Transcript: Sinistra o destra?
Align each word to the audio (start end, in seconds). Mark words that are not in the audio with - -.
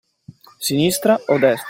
Sinistra 0.65 1.19
o 1.29 1.37
destra? 1.37 1.59